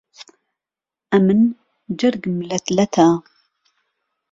ئهمن 1.11 1.39
جهرگم 1.99 2.35
لەت 2.49 2.65
لهته 2.75 3.05